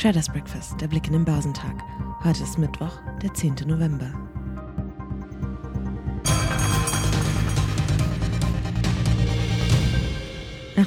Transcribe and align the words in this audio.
Traders 0.00 0.30
Breakfast, 0.30 0.80
der 0.80 0.88
Blick 0.88 1.08
in 1.08 1.12
den 1.12 1.26
Börsentag. 1.26 1.74
Heute 2.24 2.42
ist 2.42 2.56
Mittwoch, 2.56 3.02
der 3.20 3.34
10. 3.34 3.56
November. 3.66 4.29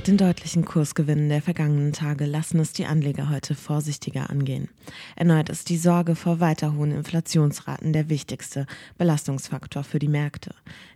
Nach 0.03 0.07
den 0.09 0.17
deutlichen 0.17 0.65
Kursgewinnen 0.65 1.29
der 1.29 1.41
vergangenen 1.41 1.93
Tage 1.93 2.25
lassen 2.25 2.59
es 2.59 2.73
die 2.73 2.85
Anleger 2.85 3.29
heute 3.29 3.55
vorsichtiger 3.55 4.29
angehen. 4.29 4.67
Erneut 5.15 5.47
ist 5.47 5.69
die 5.69 5.77
Sorge 5.77 6.15
vor 6.15 6.41
weiter 6.41 6.75
hohen 6.75 6.91
Inflationsraten 6.91 7.93
der 7.93 8.09
wichtigste 8.09 8.67
Belastungsfaktor 8.97 9.85
für 9.85 9.99
die 9.99 10.09
Märkte. 10.09 10.53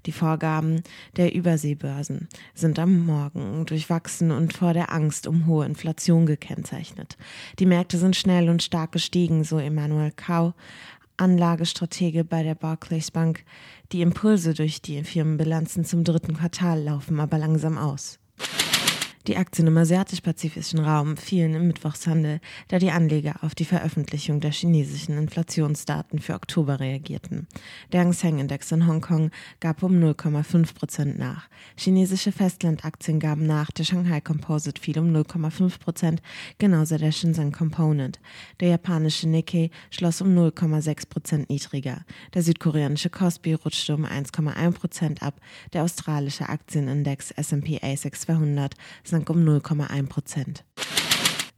Die 0.08 0.12
Vorgaben 0.12 0.84
der 1.16 1.34
Überseebörsen 1.34 2.28
sind 2.54 2.80
am 2.80 3.06
Morgen 3.06 3.66
durchwachsen 3.66 4.32
und 4.32 4.52
vor 4.52 4.74
der 4.74 4.92
Angst 4.92 5.26
um 5.26 5.46
hohe 5.46 5.66
Inflation 5.66 6.26
gekennzeichnet. 6.26 7.16
Die 7.60 7.66
Märkte 7.66 7.98
sind 7.98 8.18
schnell 8.18 8.50
und 8.50 8.62
stark 8.62 8.92
gestiegen, 8.92 9.46
so 9.46 9.58
Emanuel 9.58 10.12
Kau, 10.12 10.54
Anlagestratege 11.16 12.26
bei 12.26 12.44
der 12.44 12.56
Barclays 12.56 13.12
Bank. 13.12 13.46
Die 13.94 14.02
Impulse 14.02 14.54
durch 14.54 14.82
die 14.82 15.02
Firmenbilanzen 15.02 15.86
zum 15.86 16.04
dritten 16.04 16.36
Quartal 16.36 16.84
laufen 16.84 17.22
aber 17.22 17.38
langsam 17.38 17.78
aus. 17.78 18.20
Die 19.28 19.36
Aktien 19.36 19.68
im 19.68 19.78
asiatisch-pazifischen 19.78 20.80
Raum 20.80 21.18
fielen 21.18 21.54
im 21.54 21.68
Mittwochshandel, 21.68 22.40
da 22.70 22.80
die 22.80 22.92
Anleger 22.92 23.36
auf 23.42 23.56
die 23.56 23.66
Veröffentlichung 23.66 24.40
der 24.40 24.54
chinesischen 24.54 25.18
Inflationsdaten 25.18 26.20
für 26.20 26.34
Oktober 26.34 26.80
reagierten. 26.80 27.46
Der 27.92 28.00
Hang 28.00 28.14
Seng 28.14 28.40
Index 28.40 28.72
in 28.72 28.88
Hongkong 28.88 29.32
gab 29.60 29.84
um 29.84 30.00
0,5 30.02 30.74
Prozent 30.74 31.20
nach. 31.20 31.50
Chinesische 31.76 32.32
Festlandaktien 32.32 33.20
gaben 33.20 33.46
nach, 33.46 33.70
der 33.72 33.84
Shanghai 33.84 34.22
Composite 34.22 34.80
fiel 34.80 34.98
um 34.98 35.14
0,5 35.14 35.78
Prozent, 35.78 36.22
genauso 36.58 36.98
der 36.98 37.12
Shenzhen 37.12 37.52
Component. 37.52 38.22
Der 38.62 38.70
japanische 38.70 39.28
Nikkei 39.28 39.72
schloss 39.90 40.22
um 40.22 40.30
0,6 40.30 41.10
Prozent 41.10 41.50
niedriger. 41.50 42.06
Der 42.34 42.44
südkoreanische 42.44 43.10
Kospi 43.10 43.56
rutschte 43.56 43.94
um 43.94 44.06
1,1 44.06 44.72
Prozent 44.72 45.22
ab. 45.22 45.42
Der 45.74 45.84
australische 45.84 46.48
Aktienindex 46.48 47.32
S&P 47.32 47.82
ASX 47.82 48.22
200 48.22 48.74
sank 49.04 49.17
um 49.30 49.46
0,1 49.46 50.10
Prozent. 50.10 50.64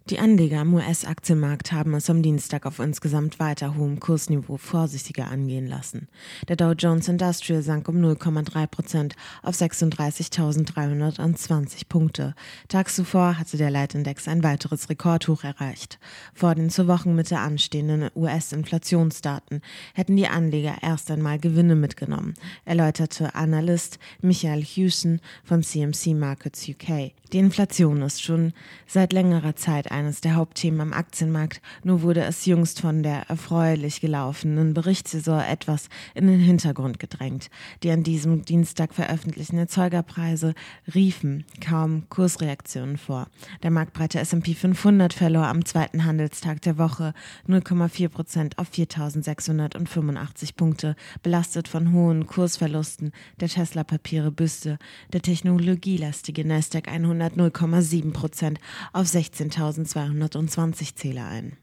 Die 0.10 0.18
Anleger 0.18 0.62
am 0.62 0.74
US-Aktienmarkt 0.74 1.72
haben 1.72 1.94
es 1.94 2.10
am 2.10 2.24
Dienstag 2.24 2.66
auf 2.66 2.80
insgesamt 2.80 3.40
weiter 3.40 3.76
hohem 3.76 4.00
Kursniveau 4.00 4.58
vorsichtiger 4.58 5.28
angehen 5.28 5.68
lassen. 5.68 6.08
Der 6.48 6.56
Dow 6.56 6.72
Jones 6.72 7.08
Industrial 7.08 7.62
sank 7.62 7.88
um 7.88 7.98
0,3 7.98 8.66
Prozent 8.66 9.16
auf 9.44 9.54
36.320 9.54 11.88
Punkte. 11.88 12.34
Tags 12.70 12.96
zuvor 12.96 13.38
hatte 13.38 13.58
der 13.58 13.70
Leitindex 13.70 14.28
ein 14.28 14.42
weiteres 14.42 14.90
Rekordhoch 14.90 15.44
erreicht. 15.44 16.00
Vor 16.34 16.56
den 16.56 16.72
zur 16.72 16.88
Wochenmitte 16.88 17.38
anstehenden 17.38 18.10
US-Inflationsdaten 18.16 19.62
hätten 19.94 20.16
die 20.16 20.28
Anleger 20.28 20.78
erst 20.82 21.12
einmal 21.12 21.38
Gewinne 21.38 21.76
mitgenommen, 21.76 22.34
erläuterte 22.66 23.36
Analyst 23.36 24.00
Michael 24.22 24.64
Hewson 24.64 25.22
von 25.44 25.62
CMC 25.62 26.16
Markets 26.16 26.68
UK. 26.68 27.12
Die 27.32 27.38
Inflation 27.38 28.02
ist 28.02 28.24
schon 28.24 28.54
seit 28.88 29.14
längerer 29.14 29.56
Zeit 29.56 29.92
eines 30.00 30.22
der 30.22 30.36
Hauptthemen 30.36 30.82
am 30.82 30.94
Aktienmarkt, 30.94 31.62
nur 31.84 32.02
wurde 32.02 32.24
es 32.24 32.46
jüngst 32.46 32.82
von 32.82 33.04
der 33.04 33.30
erfreulich 33.30 34.02
gelaufenen 34.02 34.74
Berichtssaison 34.74 35.42
etwas 35.42 35.90
in 36.16 36.28
den 36.28 36.40
Hintergrund 36.40 37.00
gedrängt. 37.00 37.50
Die 37.84 37.92
an 37.92 38.04
diesem 38.04 38.44
Dienstag 38.44 38.94
veröffentlichten 38.94 39.58
Erzeugerpreise 39.58 40.56
riefen 40.94 41.46
kaum 41.62 42.10
Kursreaktionen 42.10 42.98
vor. 42.98 43.28
Der 43.62 43.72
marktbreite 43.72 44.20
S&P 44.20 44.56
500 44.56 45.14
verlor 45.14 45.48
am 45.48 45.66
zweiten 45.66 46.06
Handelstag 46.06 46.62
der 46.62 46.78
Woche 46.78 47.14
0,4 47.48 48.10
Prozent 48.10 48.58
auf 48.58 48.72
4.685 48.72 50.56
Punkte, 50.56 50.96
belastet 51.22 51.68
von 51.68 51.94
hohen 51.94 52.26
Kursverlusten 52.26 53.12
der 53.40 53.50
Tesla-Papiere 53.50 54.32
Büste, 54.32 54.80
der 55.14 55.22
technologielastige 55.22 56.46
Nasdaq 56.46 56.88
100 56.88 57.20
100 57.20 57.34
0,7 57.36 58.14
Prozent 58.14 58.60
auf 58.94 59.08
16.220 59.90 60.96
Zähler 60.96 61.28
ein. 61.28 61.58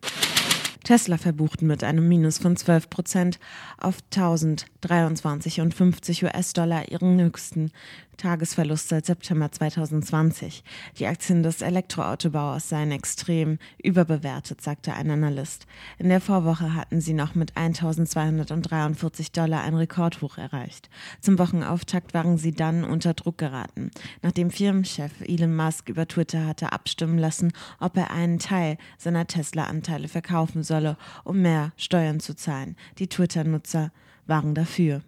Tesla 0.87 1.19
verbuchten 1.19 1.67
mit 1.67 1.83
einem 1.83 2.07
Minus 2.07 2.39
von 2.39 2.57
12 2.57 2.89
Prozent 2.89 3.41
auf 3.77 3.97
1023,50 4.13 6.23
US-Dollar 6.23 6.93
ihren 6.93 7.21
höchsten 7.21 7.73
Tagesverlust 8.17 8.89
seit 8.89 9.07
September 9.07 9.51
2020. 9.51 10.65
Die 10.99 11.07
Aktien 11.07 11.43
des 11.43 11.61
Elektroautobauers 11.61 12.69
seien 12.69 12.91
extrem 12.91 13.59
überbewertet, 13.83 14.61
sagte 14.61 14.95
ein 14.95 15.11
Analyst. 15.11 15.67
In 15.99 16.09
der 16.09 16.21
Vorwoche 16.21 16.75
hatten 16.75 17.01
sie 17.01 17.13
noch 17.13 17.35
mit 17.35 17.57
1243 17.57 19.33
Dollar 19.33 19.63
ein 19.63 19.75
Rekordhoch 19.75 20.39
erreicht. 20.39 20.89
Zum 21.21 21.39
Wochenauftakt 21.39 22.15
waren 22.15 22.39
sie 22.39 22.53
dann 22.53 22.85
unter 22.85 23.15
Druck 23.15 23.39
geraten, 23.39 23.91
nachdem 24.23 24.51
Firmenchef 24.51 25.13
Elon 25.21 25.55
Musk 25.55 25.89
über 25.89 26.09
Twitter 26.09 26.47
hatte 26.47 26.73
abstimmen 26.73 27.19
lassen, 27.19 27.53
ob 27.81 27.97
er 27.97 28.11
einen 28.11 28.39
Teil 28.39 28.79
seiner 28.99 29.27
Tesla-Anteile 29.27 30.09
verkaufen 30.09 30.63
solle, 30.77 30.97
um 31.25 31.41
mehr 31.41 31.73
Steuern 31.77 32.21
zu 32.21 32.35
zahlen. 32.35 32.77
Die 32.99 33.09
Twitter-Nutzer 33.09 33.93
waren 34.27 34.55
dafür. 34.55 35.03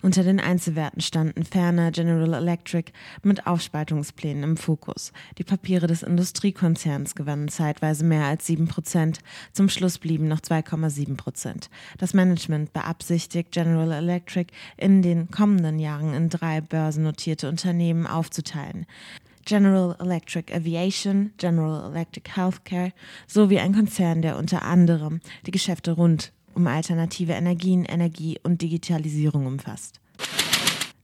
Unter 0.00 0.22
den 0.22 0.38
Einzelwerten 0.38 1.02
standen 1.02 1.44
ferner 1.44 1.90
General 1.90 2.32
Electric 2.32 2.92
mit 3.24 3.48
Aufspaltungsplänen 3.48 4.44
im 4.44 4.56
Fokus. 4.56 5.12
Die 5.38 5.44
Papiere 5.44 5.88
des 5.88 6.04
Industriekonzerns 6.04 7.16
gewannen 7.16 7.48
zeitweise 7.48 8.04
mehr 8.04 8.26
als 8.26 8.46
7 8.46 8.68
Prozent. 8.68 9.18
Zum 9.52 9.68
Schluss 9.68 9.98
blieben 9.98 10.28
noch 10.28 10.38
2,7 10.38 11.16
Prozent. 11.16 11.68
Das 11.98 12.14
Management 12.14 12.72
beabsichtigt, 12.72 13.50
General 13.50 13.90
Electric 13.90 14.52
in 14.76 15.02
den 15.02 15.32
kommenden 15.32 15.80
Jahren 15.80 16.14
in 16.14 16.28
drei 16.28 16.60
börsennotierte 16.60 17.48
Unternehmen 17.48 18.06
aufzuteilen. 18.06 18.86
General 19.48 19.96
Electric 19.98 20.54
Aviation, 20.54 21.32
General 21.38 21.90
Electric 21.90 22.36
Healthcare 22.36 22.92
sowie 23.26 23.58
ein 23.58 23.74
Konzern, 23.74 24.20
der 24.20 24.36
unter 24.36 24.62
anderem 24.62 25.20
die 25.46 25.50
Geschäfte 25.50 25.92
rund 25.92 26.34
um 26.52 26.66
alternative 26.66 27.32
Energien, 27.32 27.86
Energie 27.86 28.38
und 28.42 28.60
Digitalisierung 28.60 29.46
umfasst. 29.46 30.00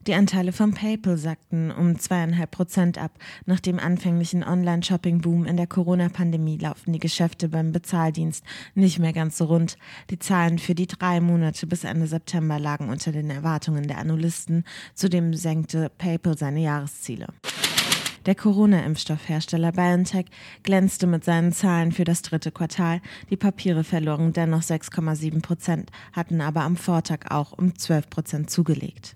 Die 0.05 0.13
Anteile 0.13 0.51
von 0.51 0.75
PayPal 0.75 1.17
sackten 1.17 1.71
um 1.71 1.97
zweieinhalb 1.97 2.51
Prozent 2.51 2.99
ab. 2.99 3.17
Nach 3.47 3.59
dem 3.59 3.79
anfänglichen 3.79 4.43
Online-Shopping-Boom 4.43 5.45
in 5.45 5.57
der 5.57 5.65
Corona-Pandemie 5.65 6.59
laufen 6.59 6.93
die 6.93 6.99
Geschäfte 6.99 7.49
beim 7.49 7.71
Bezahldienst 7.71 8.43
nicht 8.75 8.99
mehr 8.99 9.13
ganz 9.13 9.39
so 9.39 9.45
rund. 9.45 9.79
Die 10.11 10.19
Zahlen 10.19 10.59
für 10.59 10.75
die 10.75 10.85
drei 10.85 11.19
Monate 11.19 11.65
bis 11.65 11.83
Ende 11.83 12.05
September 12.05 12.59
lagen 12.59 12.89
unter 12.89 13.11
den 13.11 13.31
Erwartungen 13.31 13.87
der 13.87 13.97
Analysten. 13.97 14.65
Zudem 14.93 15.33
senkte 15.33 15.89
PayPal 15.97 16.37
seine 16.37 16.61
Jahresziele. 16.61 17.29
Der 18.25 18.33
Corona-Impfstoffhersteller 18.33 19.71
BioNTech 19.71 20.25
glänzte 20.63 21.05
mit 21.05 21.23
seinen 21.23 21.53
Zahlen 21.53 21.91
für 21.91 22.05
das 22.05 22.23
dritte 22.23 22.51
Quartal. 22.51 23.01
Die 23.29 23.37
Papiere 23.37 23.83
verloren 23.83 24.33
dennoch 24.33 24.63
6,7 24.63 25.43
Prozent, 25.43 25.91
hatten 26.11 26.41
aber 26.41 26.61
am 26.61 26.75
Vortag 26.75 27.29
auch 27.29 27.51
um 27.51 27.77
12 27.77 28.09
Prozent 28.09 28.49
zugelegt. 28.49 29.15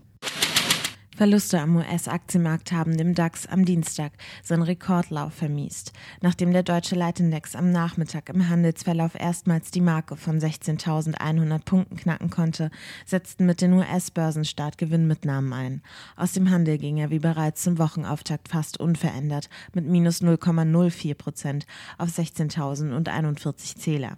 Verluste 1.20 1.60
am 1.60 1.76
US-Aktienmarkt 1.76 2.72
haben 2.72 2.96
dem 2.96 3.14
DAX 3.14 3.46
am 3.46 3.66
Dienstag 3.66 4.14
seinen 4.42 4.62
Rekordlauf 4.62 5.34
vermiest. 5.34 5.92
Nachdem 6.22 6.54
der 6.54 6.64
deutsche 6.64 6.96
Leitindex 6.96 7.58
am 7.58 7.74
Nachmittag 7.74 8.30
im 8.30 8.48
Handelsverlauf 8.48 9.16
erstmals 9.16 9.70
die 9.70 9.82
Marke 9.82 10.16
von 10.16 10.40
16.100 10.40 11.66
Punkten 11.66 11.98
knacken 11.98 12.30
konnte, 12.30 12.72
setzten 13.06 13.46
mit 13.46 13.60
den 13.60 13.74
US-Börsenstart 13.74 14.78
Gewinnmitnahmen 14.78 15.52
ein. 15.52 15.82
Aus 16.16 16.32
dem 16.32 16.50
Handel 16.52 16.78
ging 16.78 16.96
er 16.96 17.10
wie 17.10 17.20
bereits 17.20 17.64
zum 17.64 17.80
Wochenauftakt 17.80 18.48
fast 18.48 18.80
unverändert 18.80 19.50
mit 19.74 19.86
minus 19.86 20.22
0,04 20.22 21.16
Prozent 21.16 21.68
auf 21.98 22.08
16.041 22.12 23.76
Zähler. 23.76 24.16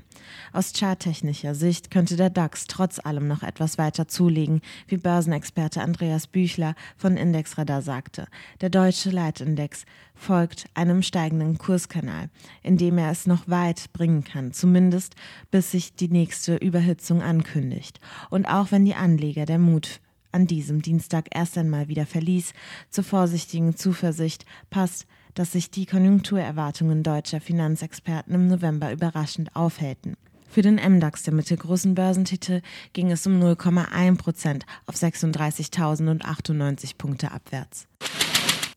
Aus 0.53 0.71
charttechnischer 0.73 1.55
Sicht 1.55 1.89
könnte 1.89 2.15
der 2.15 2.29
DAX 2.29 2.67
trotz 2.67 2.99
allem 2.99 3.27
noch 3.27 3.41
etwas 3.41 3.79
weiter 3.79 4.07
zulegen, 4.07 4.61
wie 4.87 4.97
Börsenexperte 4.97 5.81
Andreas 5.81 6.27
Büchler 6.27 6.75
von 6.97 7.17
Indexradar 7.17 7.81
sagte. 7.81 8.27
Der 8.61 8.69
deutsche 8.69 9.09
Leitindex 9.09 9.85
folgt 10.15 10.65
einem 10.73 11.01
steigenden 11.01 11.57
Kurskanal, 11.57 12.29
in 12.63 12.77
dem 12.77 12.97
er 12.97 13.11
es 13.11 13.27
noch 13.27 13.47
weit 13.47 13.91
bringen 13.93 14.23
kann, 14.23 14.53
zumindest 14.53 15.15
bis 15.49 15.71
sich 15.71 15.95
die 15.95 16.09
nächste 16.09 16.55
Überhitzung 16.55 17.21
ankündigt. 17.21 17.99
Und 18.29 18.45
auch 18.45 18.71
wenn 18.71 18.85
die 18.85 18.95
Anleger 18.95 19.45
der 19.45 19.59
Mut 19.59 19.99
an 20.31 20.47
diesem 20.47 20.81
Dienstag 20.81 21.27
erst 21.31 21.57
einmal 21.57 21.87
wieder 21.87 22.05
verließ, 22.05 22.53
zur 22.89 23.03
vorsichtigen 23.03 23.75
Zuversicht 23.75 24.45
passt, 24.69 25.05
dass 25.33 25.53
sich 25.53 25.71
die 25.71 25.85
Konjunkturerwartungen 25.85 27.03
deutscher 27.03 27.41
Finanzexperten 27.41 28.33
im 28.33 28.47
November 28.47 28.91
überraschend 28.91 29.55
aufhellten. 29.55 30.15
Für 30.51 30.61
den 30.61 30.75
MDAX 30.75 31.23
der 31.23 31.33
mittelgroßen 31.33 31.95
Börsentitel 31.95 32.61
ging 32.91 33.09
es 33.09 33.25
um 33.25 33.41
0,1 33.41 34.17
Prozent 34.17 34.65
auf 34.85 34.95
36.098 34.95 36.97
Punkte 36.97 37.31
abwärts. 37.31 37.87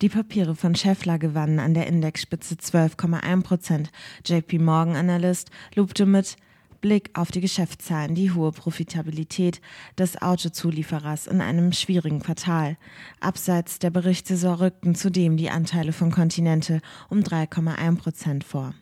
Die 0.01 0.07
Papiere 0.07 0.55
von 0.55 0.75
Scheffler 0.75 1.19
gewannen 1.19 1.59
an 1.59 1.73
der 1.73 1.87
Indexspitze 1.87 2.55
12,1 2.55 3.43
Prozent. 3.43 3.91
JP 4.25 4.59
Morgan 4.59 4.95
Analyst 4.95 5.51
lobte 5.75 6.05
mit 6.05 6.37
Blick 6.79 7.09
auf 7.13 7.31
die 7.31 7.41
Geschäftszahlen 7.41 8.15
die 8.15 8.31
hohe 8.31 8.53
Profitabilität 8.53 9.59
des 9.97 10.21
Autozulieferers 10.21 11.27
in 11.27 11.41
einem 11.41 11.73
schwierigen 11.73 12.21
Quartal. 12.21 12.77
Abseits 13.19 13.79
der 13.79 13.89
Berichtssaison 13.89 14.55
rückten 14.55 14.95
zudem 14.95 15.35
die 15.35 15.49
Anteile 15.49 15.91
von 15.91 16.11
Continental 16.11 16.79
um 17.09 17.19
3,1 17.19 17.97
Prozent 17.97 18.45
vor. 18.45 18.73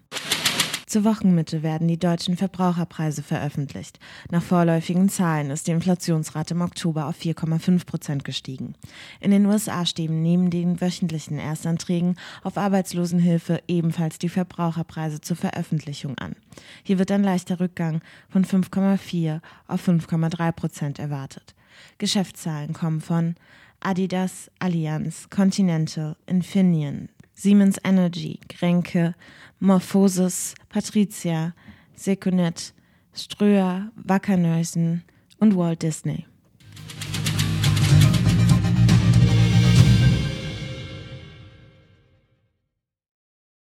Zur 0.93 1.05
Wochenmitte 1.05 1.63
werden 1.63 1.87
die 1.87 1.97
deutschen 1.97 2.37
Verbraucherpreise 2.37 3.23
veröffentlicht. 3.23 3.97
Nach 4.29 4.43
vorläufigen 4.43 5.09
Zahlen 5.09 5.49
ist 5.49 5.65
die 5.65 5.71
Inflationsrate 5.71 6.53
im 6.53 6.61
Oktober 6.61 7.07
auf 7.07 7.17
4,5 7.17 7.87
Prozent 7.87 8.23
gestiegen. 8.23 8.75
In 9.19 9.31
den 9.31 9.47
USA 9.47 9.87
stehen 9.87 10.21
neben 10.21 10.51
den 10.51 10.79
wöchentlichen 10.81 11.39
Erstanträgen 11.39 12.15
auf 12.43 12.59
Arbeitslosenhilfe 12.59 13.63
ebenfalls 13.67 14.19
die 14.19 14.29
Verbraucherpreise 14.29 15.19
zur 15.19 15.35
Veröffentlichung 15.35 16.15
an. 16.19 16.35
Hier 16.83 16.99
wird 16.99 17.09
ein 17.09 17.23
leichter 17.23 17.59
Rückgang 17.59 18.01
von 18.29 18.45
5,4 18.45 19.41
auf 19.67 19.87
5,3 19.87 20.51
Prozent 20.51 20.99
erwartet. 20.99 21.55
Geschäftszahlen 21.97 22.73
kommen 22.73 23.01
von 23.01 23.33
Adidas, 23.79 24.51
Allianz, 24.59 25.27
Continental, 25.31 26.17
Infineon, 26.27 27.09
Siemens 27.35 27.77
Energy, 27.83 28.39
Grenke, 28.47 29.15
Morphosis, 29.59 30.55
Patricia, 30.69 31.53
Seconet, 31.95 32.73
Ströer, 33.13 33.91
Wackerneusen 33.95 35.03
und 35.39 35.55
Walt 35.55 35.81
Disney. 35.81 36.25